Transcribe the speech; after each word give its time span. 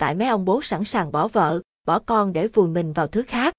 tại 0.00 0.14
mấy 0.14 0.28
ông 0.28 0.44
bố 0.44 0.62
sẵn 0.62 0.84
sàng 0.84 1.12
bỏ 1.12 1.28
vợ, 1.28 1.60
bỏ 1.86 1.98
con 1.98 2.32
để 2.32 2.48
vùi 2.48 2.68
mình 2.68 2.92
vào 2.92 3.06
thứ 3.06 3.22
khác. 3.22 3.54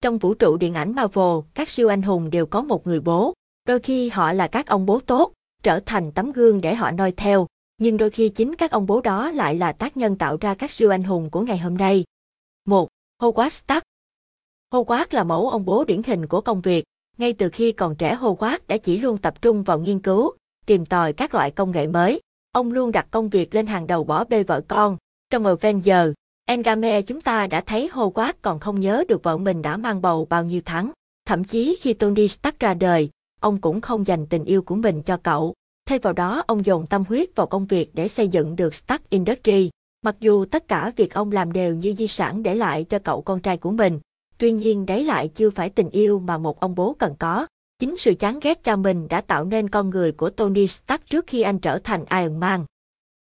Trong 0.00 0.18
vũ 0.18 0.34
trụ 0.34 0.56
điện 0.56 0.74
ảnh 0.74 0.94
Marvel, 0.94 1.38
các 1.54 1.68
siêu 1.68 1.88
anh 1.88 2.02
hùng 2.02 2.30
đều 2.30 2.46
có 2.46 2.62
một 2.62 2.86
người 2.86 3.00
bố. 3.00 3.34
Đôi 3.64 3.78
khi 3.78 4.08
họ 4.08 4.32
là 4.32 4.48
các 4.48 4.66
ông 4.66 4.86
bố 4.86 5.00
tốt, 5.00 5.32
trở 5.62 5.80
thành 5.86 6.12
tấm 6.12 6.32
gương 6.32 6.60
để 6.60 6.74
họ 6.74 6.90
noi 6.90 7.12
theo, 7.12 7.46
nhưng 7.78 7.96
đôi 7.96 8.10
khi 8.10 8.28
chính 8.28 8.54
các 8.54 8.70
ông 8.70 8.86
bố 8.86 9.00
đó 9.00 9.30
lại 9.30 9.54
là 9.54 9.72
tác 9.72 9.96
nhân 9.96 10.18
tạo 10.18 10.36
ra 10.40 10.54
các 10.54 10.70
siêu 10.70 10.90
anh 10.90 11.02
hùng 11.02 11.30
của 11.30 11.40
ngày 11.40 11.58
hôm 11.58 11.76
nay. 11.76 12.04
1. 12.64 12.88
Howard 13.22 13.50
Stark 13.50 13.82
Howard 14.72 15.06
là 15.10 15.24
mẫu 15.24 15.50
ông 15.50 15.64
bố 15.64 15.84
điển 15.84 16.02
hình 16.02 16.26
của 16.26 16.40
công 16.40 16.60
việc. 16.60 16.84
Ngay 17.18 17.32
từ 17.32 17.48
khi 17.52 17.72
còn 17.72 17.96
trẻ 17.96 18.16
Howard 18.20 18.58
đã 18.68 18.76
chỉ 18.76 18.98
luôn 18.98 19.18
tập 19.18 19.42
trung 19.42 19.62
vào 19.62 19.78
nghiên 19.78 19.98
cứu, 19.98 20.32
tìm 20.66 20.86
tòi 20.86 21.12
các 21.12 21.34
loại 21.34 21.50
công 21.50 21.70
nghệ 21.70 21.86
mới. 21.86 22.20
Ông 22.52 22.72
luôn 22.72 22.92
đặt 22.92 23.06
công 23.10 23.28
việc 23.28 23.54
lên 23.54 23.66
hàng 23.66 23.86
đầu 23.86 24.04
bỏ 24.04 24.24
bê 24.24 24.42
vợ 24.42 24.60
con. 24.68 24.96
Trong 25.30 25.46
Avengers, 25.46 26.12
Endgame 26.46 27.02
chúng 27.02 27.20
ta 27.20 27.46
đã 27.46 27.60
thấy 27.60 27.88
Howard 27.92 28.32
còn 28.42 28.60
không 28.60 28.80
nhớ 28.80 29.04
được 29.08 29.22
vợ 29.22 29.36
mình 29.36 29.62
đã 29.62 29.76
mang 29.76 30.02
bầu 30.02 30.26
bao 30.30 30.44
nhiêu 30.44 30.60
tháng. 30.64 30.90
Thậm 31.26 31.44
chí 31.44 31.76
khi 31.80 31.94
Tony 31.94 32.28
Stark 32.28 32.60
ra 32.60 32.74
đời, 32.74 33.10
ông 33.40 33.60
cũng 33.60 33.80
không 33.80 34.06
dành 34.06 34.26
tình 34.26 34.44
yêu 34.44 34.62
của 34.62 34.74
mình 34.74 35.02
cho 35.02 35.16
cậu. 35.16 35.54
Thay 35.86 35.98
vào 35.98 36.12
đó, 36.12 36.42
ông 36.46 36.66
dồn 36.66 36.86
tâm 36.86 37.04
huyết 37.08 37.36
vào 37.36 37.46
công 37.46 37.66
việc 37.66 37.94
để 37.94 38.08
xây 38.08 38.28
dựng 38.28 38.56
được 38.56 38.74
Stark 38.74 39.10
Industries. 39.10 39.70
Mặc 40.02 40.16
dù 40.20 40.44
tất 40.44 40.68
cả 40.68 40.92
việc 40.96 41.14
ông 41.14 41.32
làm 41.32 41.52
đều 41.52 41.74
như 41.74 41.94
di 41.94 42.08
sản 42.08 42.42
để 42.42 42.54
lại 42.54 42.84
cho 42.84 42.98
cậu 42.98 43.22
con 43.22 43.40
trai 43.40 43.56
của 43.56 43.70
mình, 43.70 44.00
tuy 44.38 44.52
nhiên 44.52 44.86
đấy 44.86 45.04
lại 45.04 45.28
chưa 45.34 45.50
phải 45.50 45.70
tình 45.70 45.90
yêu 45.90 46.18
mà 46.18 46.38
một 46.38 46.60
ông 46.60 46.74
bố 46.74 46.96
cần 46.98 47.14
có. 47.18 47.46
Chính 47.78 47.96
sự 47.96 48.14
chán 48.14 48.38
ghét 48.42 48.64
cha 48.64 48.76
mình 48.76 49.08
đã 49.08 49.20
tạo 49.20 49.44
nên 49.44 49.68
con 49.68 49.90
người 49.90 50.12
của 50.12 50.30
Tony 50.30 50.66
Stark 50.66 51.06
trước 51.06 51.26
khi 51.26 51.42
anh 51.42 51.58
trở 51.58 51.78
thành 51.78 52.04
Iron 52.10 52.40
Man. 52.40 52.64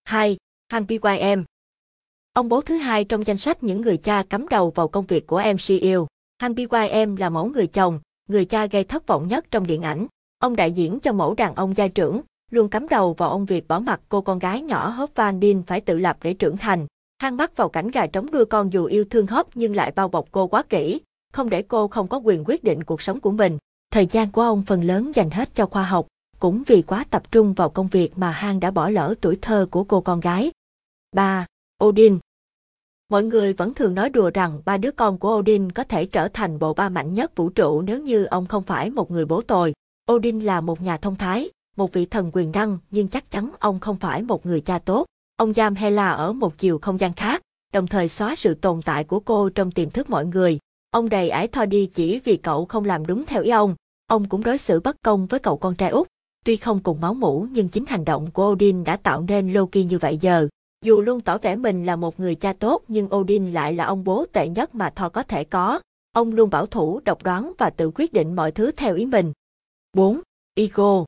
2. 0.05 0.37
Hank 0.69 0.89
Pym 0.89 1.43
Ông 2.37 2.49
bố 2.49 2.61
thứ 2.61 2.75
hai 2.75 3.03
trong 3.03 3.27
danh 3.27 3.37
sách 3.37 3.63
những 3.63 3.81
người 3.81 3.97
cha 3.97 4.23
cắm 4.29 4.47
đầu 4.47 4.69
vào 4.69 4.87
công 4.87 5.05
việc 5.05 5.27
của 5.27 5.41
MCU. 5.53 6.07
Hank 6.39 6.57
em 6.91 7.15
là 7.15 7.29
mẫu 7.29 7.45
người 7.45 7.67
chồng, 7.67 7.99
người 8.29 8.45
cha 8.45 8.65
gây 8.65 8.83
thất 8.83 9.07
vọng 9.07 9.27
nhất 9.27 9.45
trong 9.51 9.67
điện 9.67 9.81
ảnh. 9.81 10.07
Ông 10.39 10.55
đại 10.55 10.71
diễn 10.71 10.99
cho 10.99 11.13
mẫu 11.13 11.33
đàn 11.33 11.55
ông 11.55 11.77
gia 11.77 11.87
trưởng, 11.87 12.21
luôn 12.51 12.69
cắm 12.69 12.87
đầu 12.87 13.13
vào 13.13 13.29
ông 13.29 13.45
việc 13.45 13.67
bỏ 13.67 13.79
mặt 13.79 14.01
cô 14.09 14.21
con 14.21 14.39
gái 14.39 14.61
nhỏ 14.61 14.89
Hop 14.89 15.11
Van 15.15 15.39
Dien 15.41 15.63
phải 15.63 15.81
tự 15.81 15.97
lập 15.97 16.17
để 16.21 16.33
trưởng 16.33 16.57
thành. 16.57 16.87
han 17.19 17.37
bắt 17.37 17.57
vào 17.57 17.69
cảnh 17.69 17.91
gà 17.91 18.07
trống 18.07 18.31
đuôi 18.31 18.45
con 18.45 18.73
dù 18.73 18.85
yêu 18.85 19.05
thương 19.09 19.27
Hop 19.27 19.47
nhưng 19.55 19.75
lại 19.75 19.91
bao 19.95 20.07
bọc 20.07 20.25
cô 20.31 20.47
quá 20.47 20.63
kỹ, 20.63 21.01
không 21.33 21.49
để 21.49 21.61
cô 21.61 21.87
không 21.87 22.07
có 22.07 22.17
quyền 22.17 22.43
quyết 22.45 22.63
định 22.63 22.83
cuộc 22.83 23.01
sống 23.01 23.19
của 23.19 23.31
mình. 23.31 23.57
Thời 23.91 24.05
gian 24.05 24.31
của 24.31 24.41
ông 24.41 24.63
phần 24.63 24.83
lớn 24.83 25.11
dành 25.15 25.29
hết 25.29 25.55
cho 25.55 25.65
khoa 25.65 25.83
học, 25.83 26.07
cũng 26.39 26.63
vì 26.67 26.81
quá 26.81 27.05
tập 27.09 27.31
trung 27.31 27.53
vào 27.53 27.69
công 27.69 27.87
việc 27.87 28.17
mà 28.17 28.31
han 28.31 28.59
đã 28.59 28.71
bỏ 28.71 28.89
lỡ 28.89 29.15
tuổi 29.21 29.37
thơ 29.41 29.67
của 29.71 29.83
cô 29.83 30.01
con 30.01 30.19
gái. 30.19 30.51
3. 31.15 31.45
Odin 31.83 32.19
Mọi 33.09 33.23
người 33.23 33.53
vẫn 33.53 33.73
thường 33.73 33.95
nói 33.95 34.09
đùa 34.09 34.31
rằng 34.33 34.61
ba 34.65 34.77
đứa 34.77 34.91
con 34.91 35.17
của 35.17 35.35
Odin 35.37 35.71
có 35.71 35.83
thể 35.83 36.05
trở 36.05 36.27
thành 36.27 36.59
bộ 36.59 36.73
ba 36.73 36.89
mạnh 36.89 37.13
nhất 37.13 37.35
vũ 37.35 37.49
trụ 37.49 37.81
nếu 37.81 37.99
như 37.99 38.25
ông 38.25 38.45
không 38.45 38.63
phải 38.63 38.89
một 38.89 39.11
người 39.11 39.25
bố 39.25 39.41
tồi. 39.41 39.73
Odin 40.11 40.39
là 40.39 40.61
một 40.61 40.81
nhà 40.81 40.97
thông 40.97 41.15
thái, 41.15 41.49
một 41.77 41.93
vị 41.93 42.05
thần 42.05 42.31
quyền 42.33 42.51
năng 42.51 42.77
nhưng 42.91 43.07
chắc 43.07 43.31
chắn 43.31 43.49
ông 43.59 43.79
không 43.79 43.95
phải 43.95 44.21
một 44.21 44.45
người 44.45 44.61
cha 44.61 44.79
tốt. 44.79 45.05
Ông 45.37 45.53
giam 45.53 45.75
Hela 45.75 46.09
ở 46.09 46.33
một 46.33 46.57
chiều 46.57 46.79
không 46.79 46.99
gian 46.99 47.13
khác, 47.13 47.41
đồng 47.73 47.87
thời 47.87 48.07
xóa 48.07 48.35
sự 48.35 48.53
tồn 48.53 48.81
tại 48.81 49.03
của 49.03 49.19
cô 49.19 49.49
trong 49.49 49.71
tiềm 49.71 49.89
thức 49.89 50.09
mọi 50.09 50.25
người. 50.25 50.59
Ông 50.91 51.09
đầy 51.09 51.29
ải 51.29 51.47
Thor 51.47 51.69
đi 51.69 51.85
chỉ 51.85 52.19
vì 52.19 52.37
cậu 52.37 52.65
không 52.65 52.85
làm 52.85 53.05
đúng 53.05 53.25
theo 53.25 53.41
ý 53.41 53.49
ông. 53.49 53.75
Ông 54.07 54.29
cũng 54.29 54.43
đối 54.43 54.57
xử 54.57 54.79
bất 54.79 54.95
công 55.03 55.27
với 55.27 55.39
cậu 55.39 55.57
con 55.57 55.75
trai 55.75 55.89
út. 55.89 56.07
Tuy 56.45 56.55
không 56.55 56.79
cùng 56.79 57.01
máu 57.01 57.13
mủ 57.13 57.47
nhưng 57.51 57.69
chính 57.69 57.85
hành 57.85 58.05
động 58.05 58.31
của 58.31 58.51
Odin 58.51 58.83
đã 58.83 58.97
tạo 58.97 59.21
nên 59.21 59.53
Loki 59.53 59.75
như 59.89 59.97
vậy 59.97 60.17
giờ. 60.17 60.47
Dù 60.81 61.01
luôn 61.01 61.21
tỏ 61.21 61.37
vẻ 61.37 61.55
mình 61.55 61.85
là 61.85 61.95
một 61.95 62.19
người 62.19 62.35
cha 62.35 62.53
tốt 62.53 62.83
nhưng 62.87 63.15
Odin 63.15 63.51
lại 63.51 63.73
là 63.73 63.85
ông 63.85 64.03
bố 64.03 64.25
tệ 64.33 64.47
nhất 64.47 64.75
mà 64.75 64.89
Thor 64.89 65.11
có 65.11 65.23
thể 65.23 65.43
có. 65.43 65.79
Ông 66.11 66.33
luôn 66.33 66.49
bảo 66.49 66.65
thủ, 66.65 66.99
độc 67.05 67.23
đoán 67.23 67.53
và 67.57 67.69
tự 67.69 67.91
quyết 67.95 68.13
định 68.13 68.35
mọi 68.35 68.51
thứ 68.51 68.71
theo 68.71 68.95
ý 68.95 69.05
mình. 69.05 69.33
4. 69.93 70.21
Ego 70.55 71.05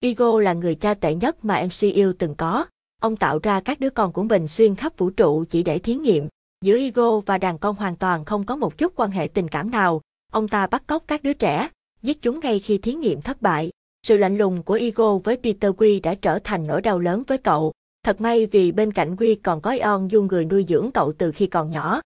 Ego 0.00 0.40
là 0.40 0.52
người 0.52 0.74
cha 0.74 0.94
tệ 0.94 1.14
nhất 1.14 1.44
mà 1.44 1.62
MCU 1.66 2.12
từng 2.18 2.34
có. 2.34 2.66
Ông 3.00 3.16
tạo 3.16 3.38
ra 3.42 3.60
các 3.60 3.80
đứa 3.80 3.90
con 3.90 4.12
của 4.12 4.22
mình 4.22 4.48
xuyên 4.48 4.74
khắp 4.74 4.98
vũ 4.98 5.10
trụ 5.10 5.44
chỉ 5.44 5.62
để 5.62 5.78
thí 5.78 5.94
nghiệm. 5.94 6.28
Giữa 6.64 6.78
Ego 6.78 7.20
và 7.20 7.38
đàn 7.38 7.58
con 7.58 7.76
hoàn 7.76 7.96
toàn 7.96 8.24
không 8.24 8.44
có 8.44 8.56
một 8.56 8.78
chút 8.78 8.92
quan 8.96 9.10
hệ 9.10 9.26
tình 9.26 9.48
cảm 9.48 9.70
nào. 9.70 10.00
Ông 10.32 10.48
ta 10.48 10.66
bắt 10.66 10.86
cóc 10.86 11.04
các 11.06 11.22
đứa 11.22 11.32
trẻ, 11.32 11.68
giết 12.02 12.22
chúng 12.22 12.40
ngay 12.40 12.58
khi 12.58 12.78
thí 12.78 12.94
nghiệm 12.94 13.22
thất 13.22 13.42
bại. 13.42 13.70
Sự 14.02 14.16
lạnh 14.16 14.38
lùng 14.38 14.62
của 14.62 14.74
Ego 14.74 15.18
với 15.18 15.36
Peter 15.36 15.72
Quill 15.76 16.00
đã 16.00 16.14
trở 16.14 16.38
thành 16.38 16.66
nỗi 16.66 16.80
đau 16.80 16.98
lớn 16.98 17.22
với 17.26 17.38
cậu. 17.38 17.72
Thật 18.04 18.20
may 18.20 18.46
vì 18.46 18.72
bên 18.72 18.92
cạnh 18.92 19.16
quy 19.16 19.34
còn 19.34 19.60
có 19.60 19.70
Eon 19.70 20.08
Dung 20.08 20.26
người 20.26 20.44
nuôi 20.44 20.64
dưỡng 20.68 20.90
cậu 20.94 21.12
từ 21.18 21.32
khi 21.32 21.46
còn 21.46 21.70
nhỏ. 21.70 22.00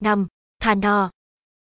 5. 0.00 0.26
thano 0.60 1.10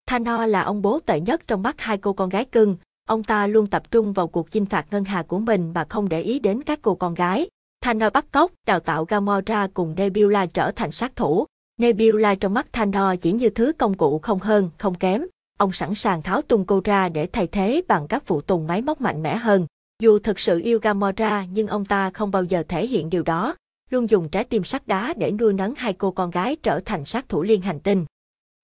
thano 0.06 0.47
là 0.47 0.62
ông 0.62 0.83
bố 0.83 0.99
tệ 1.06 1.21
nhất 1.21 1.43
trong 1.47 1.62
mắt 1.62 1.81
hai 1.81 1.99
cô 1.99 2.12
con 2.12 2.28
gái 2.28 2.44
cưng, 2.44 2.77
Ông 3.09 3.25
ta 3.25 3.47
luôn 3.47 3.67
tập 3.67 3.91
trung 3.91 4.12
vào 4.12 4.28
cuộc 4.28 4.50
chinh 4.50 4.67
phạt 4.67 4.87
ngân 4.91 5.05
hà 5.05 5.22
của 5.22 5.38
mình 5.38 5.72
mà 5.75 5.87
không 5.88 6.09
để 6.09 6.21
ý 6.21 6.38
đến 6.38 6.62
các 6.62 6.78
cô 6.83 6.94
con 6.94 7.15
gái. 7.15 7.49
thano 7.81 8.11
bắt 8.11 8.25
cóc, 8.33 8.53
đào 8.67 8.81
tạo 8.81 9.05
Gamora 9.05 9.69
cùng 9.75 9.94
Nebula 9.97 10.47
trở 10.47 10.71
thành 10.71 10.93
sát 10.93 11.17
thủ. 11.17 11.47
Nebula 11.81 12.34
trong 12.34 12.55
mắt 12.55 12.72
thano 12.72 13.17
chỉ 13.17 13.33
như 13.33 13.50
thứ 13.50 13.72
công 13.78 13.94
cụ 13.94 14.19
không 14.19 14.38
hơn, 14.38 14.71
không 14.78 14.94
kém. 14.94 15.22
Ông 15.59 15.72
sẵn 15.72 15.94
sàng 15.94 16.22
tháo 16.22 16.43
tung 16.43 16.65
cô 16.65 16.81
ra 16.84 17.09
để 17.09 17.27
thay 17.27 17.47
thế 17.47 17.83
bằng 17.88 18.09
các 18.09 18.22
phụ 18.27 18.41
tùng 18.41 18.67
máy 18.67 18.83
móc 18.83 19.00
mạnh 19.00 19.22
mẽ 19.22 19.37
hơn. 19.37 19.67
Dù 20.03 20.19
thực 20.19 20.38
sự 20.38 20.61
yêu 20.61 20.78
Gamora 20.83 21.47
nhưng 21.53 21.67
ông 21.67 21.84
ta 21.84 22.11
không 22.11 22.31
bao 22.31 22.44
giờ 22.44 22.62
thể 22.69 22.87
hiện 22.87 23.11
điều 23.11 23.22
đó, 23.22 23.55
luôn 23.91 24.10
dùng 24.10 24.28
trái 24.28 24.44
tim 24.44 24.65
sắt 24.65 24.87
đá 24.87 25.15
để 25.16 25.31
nuôi 25.31 25.53
nấng 25.53 25.75
hai 25.75 25.93
cô 25.93 26.10
con 26.10 26.31
gái 26.31 26.56
trở 26.56 26.81
thành 26.84 27.04
sát 27.04 27.28
thủ 27.28 27.43
liên 27.43 27.60
hành 27.60 27.81
tinh. 27.81 28.04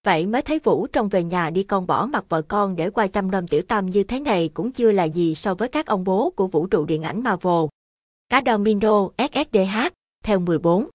Vậy 0.05 0.25
mới 0.25 0.41
thấy 0.41 0.59
Vũ 0.59 0.87
trong 0.87 1.09
về 1.09 1.23
nhà 1.23 1.49
đi 1.49 1.63
con 1.63 1.87
bỏ 1.87 2.05
mặt 2.05 2.25
vợ 2.29 2.41
con 2.41 2.75
để 2.75 2.89
qua 2.89 3.07
chăm 3.07 3.31
nom 3.31 3.47
tiểu 3.47 3.61
tam 3.61 3.85
như 3.85 4.03
thế 4.03 4.19
này 4.19 4.49
cũng 4.53 4.71
chưa 4.71 4.91
là 4.91 5.03
gì 5.03 5.35
so 5.35 5.55
với 5.55 5.67
các 5.67 5.85
ông 5.85 6.03
bố 6.03 6.33
của 6.35 6.47
vũ 6.47 6.67
trụ 6.67 6.85
điện 6.85 7.03
ảnh 7.03 7.23
Marvel. 7.23 7.65
Cá 8.29 8.41
Domino 8.45 9.09
SSDH, 9.17 9.87
theo 10.23 10.39
14. 10.39 10.87